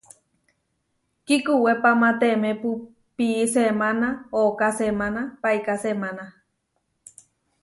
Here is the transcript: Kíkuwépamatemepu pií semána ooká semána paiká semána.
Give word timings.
Kíkuwépamatemepu 1.25 2.71
pií 3.15 3.41
semána 3.53 4.09
ooká 4.41 4.69
semána 4.79 5.23
paiká 5.41 5.75
semána. 5.83 6.25